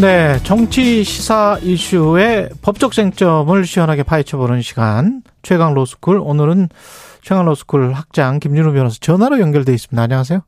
[0.00, 6.68] 네, 정치 시사 이슈의 법적 쟁점을 시원하게 파헤쳐보는 시간 최강 로스쿨 오늘은
[7.20, 10.00] 최강 로스쿨 학장 김준우 변호사 전화로 연결돼 있습니다.
[10.00, 10.40] 안녕하세요.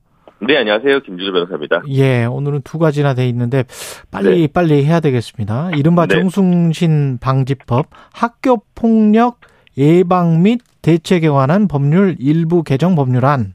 [0.47, 1.01] 네, 안녕하세요.
[1.01, 1.83] 김준우 변호사입니다.
[1.89, 3.65] 예, 오늘은 두 가지나 돼 있는데
[4.12, 4.47] 빨리 네.
[4.47, 5.73] 빨리 해야 되겠습니다.
[5.75, 6.14] 이른바 네.
[6.14, 9.41] 정순신 방지법 학교 폭력
[9.77, 13.55] 예방 및 대책에 관한 법률 일부 개정 법률안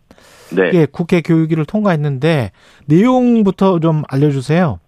[0.52, 0.72] 네.
[0.74, 2.52] 예, 국회 교육위를 통과했는데
[2.86, 4.80] 내용부터 좀 알려주세요.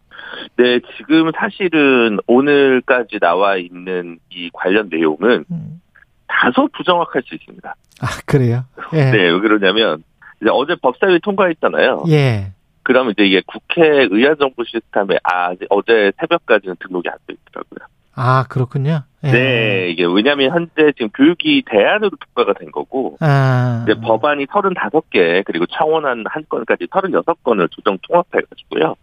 [0.58, 5.82] 네, 지금 사실은 오늘까지 나와 있는 이 관련 내용은 음.
[6.28, 7.76] 다소 부정확할 수 있습니다.
[8.02, 8.66] 아, 그래요?
[8.94, 9.12] 예.
[9.12, 10.04] 네, 왜 그러냐면,
[10.42, 12.06] 이제 어제 법사위 통과했잖아요.
[12.10, 12.52] 예.
[12.84, 17.88] 그러면 이제 이게 국회 의안정부 시스템에, 아, 어제 새벽까지는 등록이 안 돼 있더라고요.
[18.16, 19.04] 아, 그렇군요.
[19.26, 19.32] 예.
[19.32, 23.86] 네, 이게 왜냐면 현재 지금 교육이 대안으로 통과가 된 거고, 아.
[23.88, 28.96] 이제 법안이 35개, 그리고 청원안 한 건까지 36건을 조정 통합해가지고요.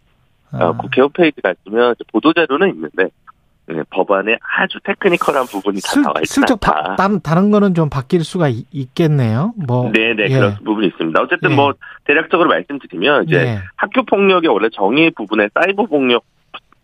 [0.60, 0.64] 아.
[0.66, 3.08] 어, 국회 홈페이지가 있으면 보도자료는 있는데
[3.66, 6.26] 네, 법안에 아주 테크니컬한 부분이 다 나와 있다.
[6.26, 9.54] 슬쩍 다, 다른 다른 거는 좀 바뀔 수가 있겠네요.
[9.66, 10.28] 뭐 네네 예.
[10.28, 11.18] 그런 부분이 있습니다.
[11.22, 11.54] 어쨌든 예.
[11.54, 11.72] 뭐
[12.04, 13.58] 대략적으로 말씀드리면 이제 예.
[13.76, 16.24] 학교 폭력의 원래 정의 부분에 사이버 폭력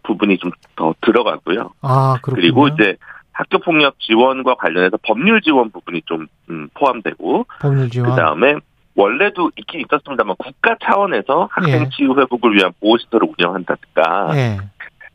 [0.05, 1.73] 부분이 좀 더 들어가고요.
[1.83, 2.41] 아 그렇군요.
[2.41, 2.97] 그리고 이제
[3.33, 8.09] 학교 폭력 지원과 관련해서 법률 지원 부분이 좀 음, 포함되고 법률 지원.
[8.09, 8.55] 그 다음에
[9.01, 11.89] 원래도 있긴 있었습니다만 국가 차원에서 학생 예.
[11.89, 14.59] 치유 회복을 위한 보호시설을 운영한다든가 예.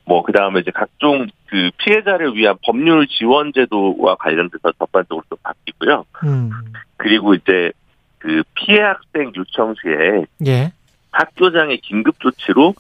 [0.06, 6.06] 뭐그 다음에 이제 각종 그 피해자를 위한 법률 지원 제도와 관련돼서 전반적으로 좀 바뀌고요.
[6.24, 6.50] 음.
[6.98, 7.72] 그리고 이제
[8.18, 10.72] 그 피해 학생 요청 시에 예.
[11.12, 12.74] 학교장의 긴급 조치로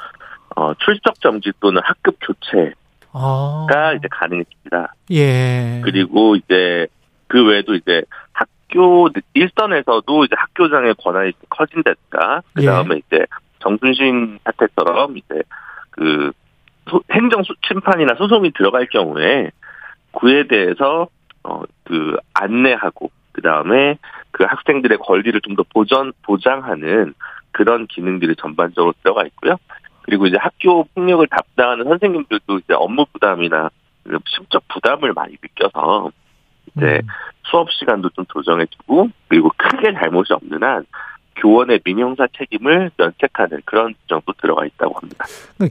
[0.56, 2.74] 어, 출석 정지 또는 학급 교체가
[3.14, 3.94] 아.
[3.96, 4.96] 이제 가능해집니다.
[5.12, 5.82] 예.
[5.84, 6.88] 그리고 이제
[7.28, 13.00] 그 외에도 이제 학 학교 일선에서도 이제 학교장의 권한이 커진다든가 그 다음에 예.
[13.00, 13.26] 이제
[13.60, 15.42] 정순신 사태처럼 이제
[15.92, 16.32] 그
[17.12, 19.52] 행정 심판이나 소송이 들어갈 경우에
[20.14, 21.08] 그에 대해서
[21.44, 23.98] 어 그 안내하고 그 다음에
[24.32, 27.14] 그 학생들의 권리를 좀 더 보전 보장하는
[27.52, 29.56] 그런 기능들이 전반적으로 들어가 있고요.
[30.02, 33.70] 그리고 이제 학교 폭력을 담당하는 선생님들도 이제 업무 부담이나
[34.28, 36.12] 심적 부담을 많이 느껴서
[36.76, 37.08] 이제 음.
[37.50, 40.86] 수업 시간도 좀 조정해주고 그리고 크게 잘못이 없는 한
[41.38, 45.26] 교원의 민형사 책임을 면책하는 그런 정도 들어가 있다고 합니다.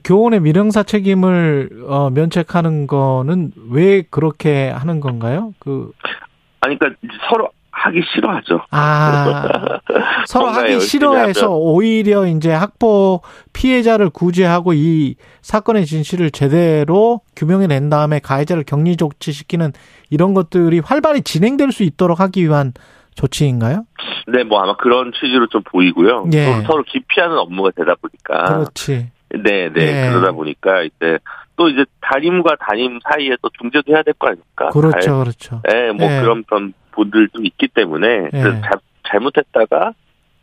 [0.04, 5.54] 교원의 민형사 책임을 어, 면책하는 거는 왜 그렇게 하는 건가요?
[5.58, 5.90] 그
[6.60, 7.48] 아니 그러니까 서로
[7.84, 8.60] 하기 싫어하죠.
[8.70, 9.46] 아,
[10.26, 11.56] 서로 하기 싫어해서 하면.
[11.58, 13.22] 오히려 이제 학폭
[13.52, 19.72] 피해자를 구제하고 이 사건의 진실을 제대로 규명해 낸 다음에 가해자를 격리 조치시키는
[20.10, 22.72] 이런 것들이 활발히 진행될 수 있도록 하기 위한
[23.16, 23.84] 조치인가요?
[24.28, 26.26] 네, 뭐 아마 그런 취지로 좀 보이고요.
[26.32, 26.62] 예.
[26.66, 28.44] 서로, 기피하는 업무가 되다 보니까.
[28.58, 29.10] 그렇지.
[29.42, 30.06] 네, 네.
[30.06, 30.10] 예.
[30.10, 31.18] 그러다 보니까 이제
[31.56, 34.70] 또 이제 담임과 담임 사이에 또 중재도 해야 될 거 아닙니까?
[34.70, 35.62] 그렇죠, 잘, 그렇죠.
[35.68, 36.20] 네, 뭐 예.
[36.20, 38.42] 그런 그런 분들도 있기 때문에 예.
[38.42, 38.70] 자,
[39.08, 39.92] 잘못했다가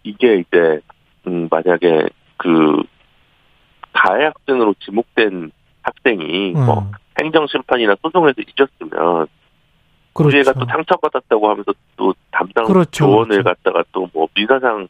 [0.03, 0.79] 이게 이제
[1.27, 2.83] 음 만약에 그
[3.93, 5.51] 가해 학생으로 지목된
[5.83, 6.65] 학생이 음.
[6.65, 6.91] 뭐
[7.21, 9.27] 행정 심판이나 소송에서 잊었으면
[10.13, 10.37] 그렇죠.
[10.37, 12.91] 우리가 또 상처받았다고 하면서 또 담당 그렇죠.
[12.91, 13.43] 조언을 그렇죠.
[13.43, 14.87] 갖다가 또 뭐 민사상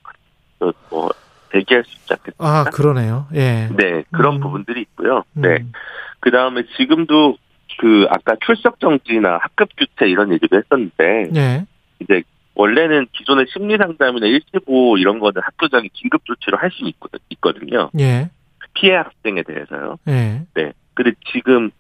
[0.90, 1.10] 뭐
[1.50, 2.46] 대기할 수 있지 않겠습니까?
[2.46, 3.28] 아 그러네요.
[3.36, 3.68] 예.
[3.76, 4.40] 네 그런 음.
[4.40, 5.24] 부분들이 있고요.
[5.34, 5.50] 네.
[5.62, 5.72] 음.
[6.20, 7.38] 그 다음에 지금도
[7.80, 11.66] 그 아까 출석 정지나 학급 규체 이런 얘기도 했었는데 예.
[12.00, 12.24] 이제
[12.56, 16.92] 원래는 기존의 심리 상담이나 일시보 이런 거는 학교장이 긴급 조치로 할 수
[17.30, 17.90] 있거든요.
[18.00, 18.30] 예.
[18.74, 19.98] 피해 학생에 대해서요.
[20.08, 20.44] 예.
[20.54, 20.74] 네.
[20.94, 21.72] 근데 지금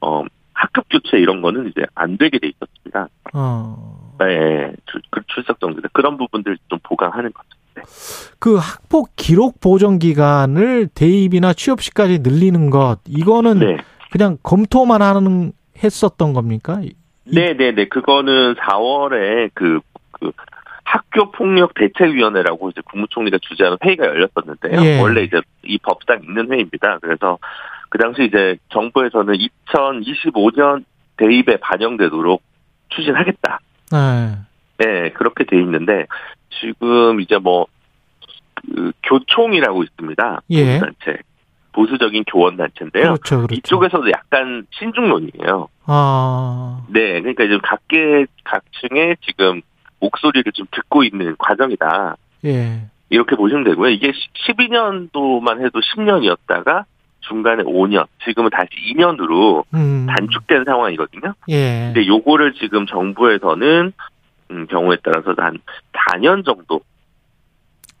[0.00, 0.22] 어
[0.52, 3.08] 학급 교체 이런 거는 이제 안 되게 돼 있었습니다.
[3.32, 4.16] 어.
[4.18, 4.72] 네,
[5.10, 7.48] 그 출석 정지 그런 부분들 좀 보강하는 거죠.
[7.74, 7.82] 네.
[8.40, 13.76] 그 학폭 기록 보정 기간을 대입이나 취업 시까지 늘리는 것 이거는 네.
[14.10, 15.52] 그냥 검토만 하는
[15.82, 16.80] 했었던 겁니까?
[17.24, 17.86] 네, 네, 네.
[17.88, 19.80] 그거는 4월에 그,
[20.12, 20.32] 그,
[20.84, 24.80] 학교 폭력 대책위원회라고 이제 국무총리가 주재하는 회의가 열렸었는데요.
[24.82, 25.00] 예.
[25.00, 26.98] 원래 이제 이 법상 있는 회의입니다.
[27.02, 27.38] 그래서
[27.90, 29.34] 그 당시 이제 정부에서는
[29.66, 30.84] 2025년
[31.18, 32.42] 대입에 반영되도록
[32.88, 33.60] 추진하겠다.
[33.92, 34.36] 네.
[34.78, 36.06] 네, 그렇게 돼 있는데
[36.60, 37.66] 지금 이제 뭐
[38.66, 40.42] 그 교총이라고 있습니다.
[40.50, 40.78] 예.
[40.78, 41.18] 단체.
[41.78, 43.04] 보수적인 교원 단체인데요.
[43.04, 43.54] 그렇죠, 그렇죠.
[43.54, 45.68] 이쪽에서도 약간 신중론이에요.
[45.86, 46.84] 아.
[46.88, 49.62] 네, 그러니까 지금 각계 각층의 지금
[50.00, 52.16] 목소리를 좀 듣고 있는 과정이다.
[52.46, 52.80] 예.
[53.10, 53.90] 이렇게 보시면 되고요.
[53.90, 56.84] 이게 12년도만 해도 10년이었다가
[57.20, 60.06] 중간에 5년, 지금은 다시 2년으로 음.
[60.06, 61.34] 단축된 상황이거든요.
[61.48, 61.92] 예.
[61.94, 63.92] 근데 요거를 지금 정부에서는
[64.50, 65.58] 음, 경우에 따라서 한
[65.92, 66.80] 4년 정도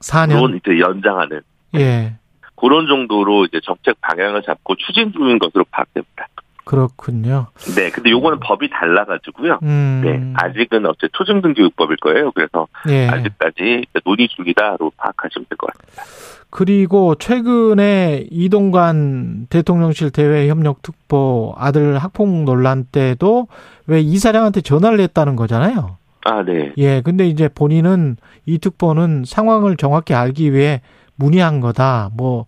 [0.00, 1.42] 4년 이제 연장하는
[1.76, 2.14] 예.
[2.60, 6.26] 그런 정도로 이제 정책 방향을 잡고 추진 중인 것으로 파악됩니다.
[6.64, 7.46] 그렇군요.
[7.76, 9.60] 네, 근데 요거는 법이 달라가지고요.
[9.62, 10.02] 음.
[10.04, 12.30] 네, 아직은 어째 초중등교육법일 거예요.
[12.32, 13.08] 그래서 예.
[13.08, 16.02] 아직까지 논의 중이다로 파악하시면 될 것 같습니다.
[16.50, 23.48] 그리고 최근에 이동관 대통령실 대외 협력 특보 아들 학폭 논란 때도
[23.86, 25.96] 왜 이사장한테 전화를 했다는 거잖아요.
[26.24, 26.72] 아, 네.
[26.76, 30.82] 예, 근데 이제 본인은 이 특보는 상황을 정확히 알기 위해
[31.18, 32.10] 문의한 거다.
[32.16, 32.46] 뭐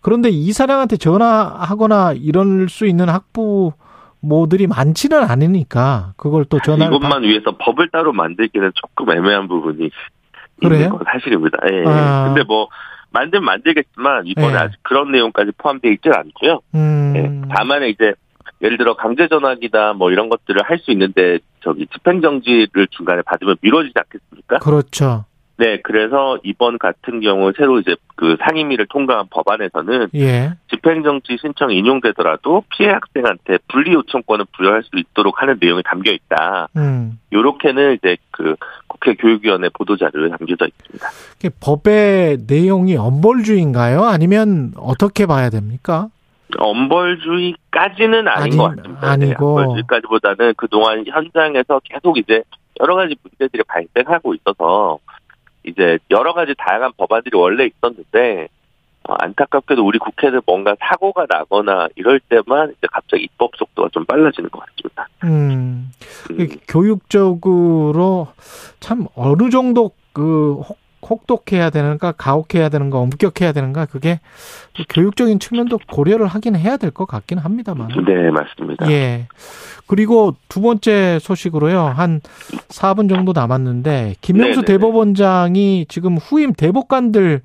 [0.00, 3.72] 그런데 이사장한테 전화하거나 이럴 수 있는 학부
[4.20, 9.90] 모들이 많지는 않으니까 그걸 또 전화를 이것만 위해서 법을 따로 만들기는 조금 애매한 부분이
[10.60, 10.76] 그래요?
[10.84, 11.58] 있는 건 사실입니다.
[11.72, 11.84] 예.
[11.86, 12.24] 아.
[12.26, 12.68] 근데 뭐
[13.12, 14.56] 만들면 만들겠지만 이번에 예.
[14.58, 16.60] 아직 그런 내용까지 포함되어 있지 않고요.
[16.74, 17.12] 음.
[17.16, 17.48] 예.
[17.54, 18.12] 다만 이제
[18.62, 23.56] 예를 들어 강제 전학이다 뭐 이런 것들을 할 수 있는데 저기 집행 정지를 중간에 받으면
[23.62, 24.58] 미뤄지지 않겠습니까?
[24.58, 25.24] 그렇죠.
[25.60, 30.52] 네, 그래서 이번 같은 경우 새로 이제 그 상임위를 통과한 법안에서는 예.
[30.70, 36.68] 집행정지 신청 인용되더라도 피해 학생한테 분리 요청권을 부여할 수 있도록 하는 내용이 담겨 있다.
[36.76, 37.18] 음.
[37.30, 41.08] 요렇게는 이제 그 국회 교육위원회 보도 자료에 담겨져 있습니다.
[41.60, 44.04] 법의 내용이 엄벌주의인가요?
[44.04, 46.08] 아니면 어떻게 봐야 됩니까?
[46.58, 49.10] 엄벌주의까지는 아닌 아니- 것 같습니다.
[49.10, 49.26] 아니고.
[49.60, 52.42] 네, 엄벌주의까지보다는 그동안 현장에서 계속 이제
[52.80, 54.98] 여러 가지 문제들이 발생하고 있어서
[55.64, 58.48] 이제 여러 가지 다양한 법안들이 원래 있었는데
[59.08, 64.50] 어, 안타깝게도 우리 국회는 뭔가 사고가 나거나 이럴 때만 이제 갑자기 입법 속도가 좀 빨라지는
[64.50, 65.08] 것 같습니다.
[65.24, 65.90] 음.
[66.30, 68.28] 음, 교육적으로
[68.78, 70.60] 참 어느 정도 그
[71.10, 74.20] 혹, 혹독해야 되는가, 가혹해야 되는가, 엄격해야 되는가, 그게
[74.74, 77.88] 또 교육적인 측면도 고려를 하긴 해야 될 것 같긴 합니다만.
[78.06, 78.90] 네, 맞습니다.
[78.90, 79.26] 예.
[79.86, 81.80] 그리고 두 번째 소식으로요.
[81.80, 82.20] 한
[82.68, 84.64] 4분 정도 남았는데 김명수 네네네.
[84.66, 87.42] 대법원장이 지금 후임 대법관들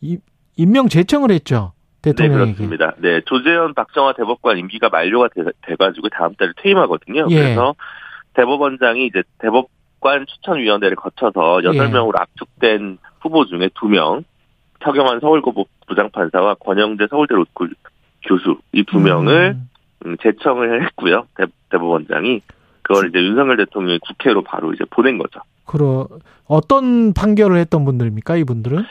[0.00, 0.18] 이-
[0.56, 1.72] 임명 제청을 했죠.
[2.02, 2.54] 네, 대통령에게.
[2.54, 2.94] 그렇습니다.
[2.98, 7.26] 네, 조재현 박정화 대법관 임기가 만료가 돼, 돼가지고 다음 달에 퇴임하거든요.
[7.30, 7.34] 예.
[7.36, 7.74] 그래서
[8.34, 9.68] 대법원장이 이제 대법
[10.04, 11.68] 관 추천위원회를 거쳐서 예.
[11.68, 14.22] 8명으로 압축된 후보 중에 2명,
[14.84, 17.70] 서경환 서울고법 부장판사와 권영준 서울대 로스쿨
[18.28, 19.68] 교수 이 두 명을 음.
[20.04, 21.26] 음, 제청을 했고요.
[21.36, 22.42] 대, 대법원장이
[22.82, 25.40] 그걸 이제 윤석열 대통령이 국회로 바로 이제 보낸 거죠.
[25.64, 26.06] 그러
[26.46, 28.36] 어떤 판결을 했던 분들입니까?
[28.36, 28.84] 이분들은?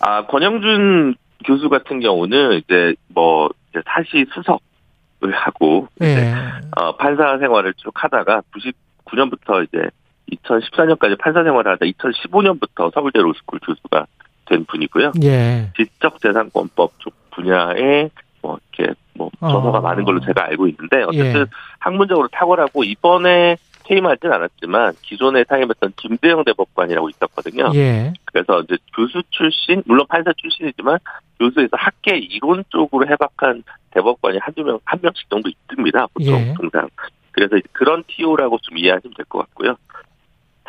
[0.00, 6.32] 아, 권영준 교수 같은 경우는 이제 뭐 이제 사시 수석을 하고 예.
[6.80, 9.90] 어, 판사 생활을 쭉 하다가 99년부터 이제
[10.32, 14.06] 2014년까지 판사 생활을 하다 2015년부터 서울대 로스쿨 교수가
[14.46, 15.12] 된 분이고요.
[15.22, 15.70] 예.
[15.76, 18.10] 지적재산권법 쪽 분야에
[18.42, 19.48] 뭐 이렇게 뭐 어.
[19.48, 21.46] 저서가 많은 걸로 제가 알고 있는데 어쨌든 예.
[21.78, 27.70] 학문적으로 탁월하고 이번에 퇴임하진 않았지만 기존에 사임했던 김대영 대법관이라고 있었거든요.
[27.74, 28.12] 예.
[28.24, 30.98] 그래서 이제 교수 출신, 물론 판사 출신이지만
[31.38, 33.62] 교수에서 학계 이론 쪽으로 해박한
[33.92, 36.06] 대법관이 한두 명, 한 명씩 정도 있습니다.
[36.08, 36.54] 보통 예.
[36.54, 36.88] 통상.
[37.30, 39.76] 그래서 이제 그런 티오라고 좀 이해하시면 될 것 같고요.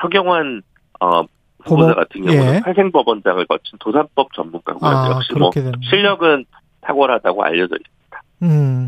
[0.01, 0.61] 서경환
[0.99, 1.21] 어,
[1.63, 1.95] 후보자 후보?
[1.95, 2.57] 같은 경우는 예.
[2.59, 4.89] 활생법원장을 거친 도산법 전문가고요.
[4.89, 5.73] 아, 역시 뭐 그렇게 되는.
[5.89, 6.45] 실력은
[6.81, 8.21] 탁월하다고 알려져 있습니다.
[8.43, 8.87] 음.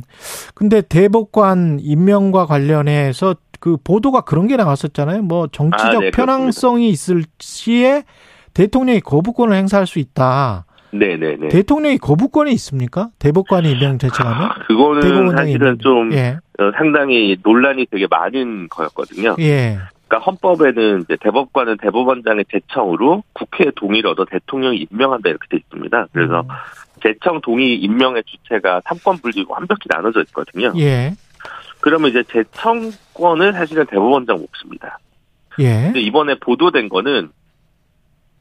[0.56, 5.24] 근데 대법관 임명과 관련해서 그 보도가 그런 게 나왔었잖아요.
[5.24, 8.04] 뭐 정치적 아, 네, 편향성이 있을 시에
[8.54, 10.66] 대통령이 거부권을 행사할 수 있다.
[10.92, 11.50] 네네네.
[11.50, 13.10] 대통령이 거부권이 있습니까?
[13.20, 14.44] 대법관이 임명 제청하면?
[14.50, 16.38] 아, 그거는 사실은 임명- 좀 예.
[16.60, 19.36] 어, 상당히 논란이 되게 많은 거였거든요.
[19.40, 19.78] 예.
[20.10, 26.08] 그러니까 헌법에는 이제 대법관은 대법원장의 제청으로 국회 동의를 얻어 대통령이 임명한다 이렇게 돼 있습니다.
[26.12, 26.48] 그래서 음.
[27.02, 30.74] 제청 동의 임명의 주체가 삼권 분리고 완벽히 나눠져 있거든요.
[30.78, 31.14] 예.
[31.80, 34.98] 그러면 이제 제청권은 사실은 대법원장 몫입니다.
[35.60, 35.84] 예.
[35.84, 37.30] 근데 이번에 보도된 거는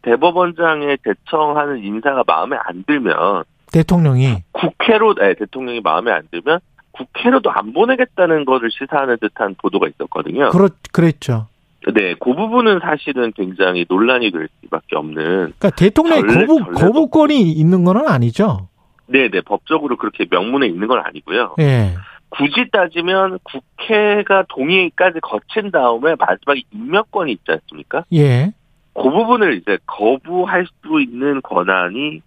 [0.02, 6.60] 대법원장의 제청하는 인사가 마음에 안 들면 대통령이 국회로 네, 대통령이 마음에 안 들면
[6.92, 10.48] 국회로도 안 보내겠다는 것을 시사하는 듯한 보도가 있었거든요.
[10.48, 11.46] 그렇 그랬죠.
[11.94, 15.14] 네, 그 부분은 사실은 굉장히 논란이 될 수밖에 없는.
[15.24, 18.68] 그러니까 대통령이 전례- 거부 전례도- 거부권이 있는 건 아니죠.
[19.06, 21.54] 네, 네, 법적으로 그렇게 명문에 있는 건 아니고요.
[21.60, 21.94] 예.
[22.30, 28.04] 굳이 따지면 국회가 동의까지 거친 다음에 마지막에 임명권이 있지 않습니까?
[28.12, 28.52] 예.
[28.92, 32.20] 그 부분을 이제 거부할 수 있는 권한이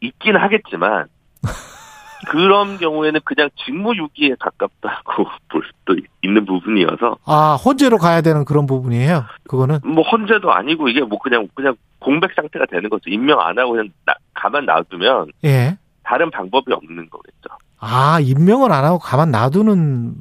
[0.00, 1.06] 있긴 하겠지만
[2.26, 9.24] 그런 경우에는 그냥 직무유기에 가깝다고 볼 수도 있는 부분이어서 아, 헌재로 가야 되는 그런 부분이에요.
[9.48, 9.78] 그거는.
[9.84, 13.08] 뭐 헌재도 아니고 이게 뭐 그냥 그냥 공백 상태가 되는 거죠.
[13.10, 15.78] 임명 안 하고 그냥 나- 가만 놔두면 예.
[16.02, 17.48] 다른 방법이 없는 거겠죠.
[17.80, 20.14] 아, 임명을 안 하고 가만 놔두는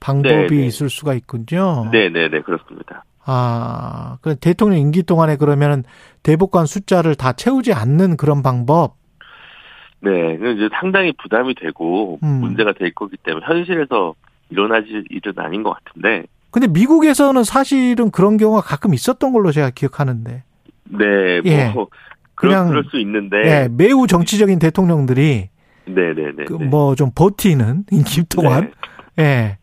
[0.00, 0.66] 방법이 네, 네.
[0.66, 1.88] 있을 수가 있군요.
[1.92, 3.04] 네, 네, 네, 그렇습니다.
[3.24, 5.84] 아, 그 대통령 임기 동안에 그러면은
[6.22, 8.96] 대법관 숫자를 다 채우지 않는 그런 방법.
[10.00, 12.40] 네, 이제 상당히 부담이 되고 음.
[12.40, 14.14] 문제가 될 거기 때문에 현실에서
[14.50, 16.24] 일어나질 일은 아닌 것 같은데.
[16.50, 20.42] 근데 미국에서는 사실은 그런 경우가 가끔 있었던 걸로 제가 기억하는데.
[20.84, 21.74] 네, 뭐 예.
[22.34, 23.36] 그냥, 그럴 수 있는데.
[23.44, 25.48] 예, 매우 정치적인 대통령들이
[25.86, 26.44] 네, 네, 네.
[26.44, 28.72] 그 뭐좀 버티는 임기 동안
[29.16, 29.24] 네.
[29.24, 29.58] 예.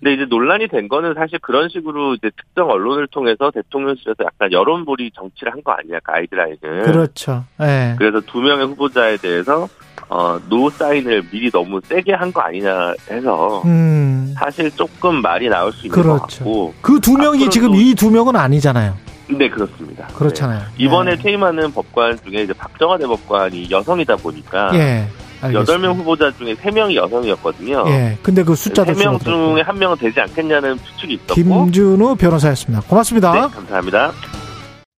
[0.00, 5.10] 근데 이제 논란이 된 거는 사실 그런 식으로 이제 특정 언론을 통해서 대통령실에서 약간 여론몰이
[5.14, 6.82] 정치를 한 거 아니야 가이드라인을.
[6.84, 7.44] 그렇죠.
[7.60, 7.94] 예.
[7.98, 9.68] 그래서 두 명의 후보자에 대해서
[10.08, 14.32] 어, 노 사인을 미리 너무 세게 한 거 아니냐 해서 음.
[14.36, 16.44] 사실 조금 말이 나올 수 있는 것 그렇죠.
[16.44, 16.74] 같고.
[16.80, 18.96] 그 두 명이 지금 이 두 명은 아니잖아요.
[19.28, 20.06] 네 그렇습니다.
[20.08, 20.60] 그렇잖아요.
[20.60, 20.64] 네.
[20.78, 21.16] 이번에 예.
[21.16, 25.06] 퇴임하는 법관 중에 이제 박정화 대법관이 여성이다 보니까 예.
[25.42, 27.84] 여덟 명 후보자 중에 세 명이 여성이었거든요.
[27.88, 28.18] 예.
[28.22, 29.54] 근데 그 숫자도 세명 줄어들었고.
[29.54, 31.34] 중에 한 명은 되지 않겠냐는 추측이 있었고.
[31.34, 32.82] 김준우 변호사였습니다.
[32.86, 33.32] 고맙습니다.
[33.32, 34.12] 네, 감사합니다.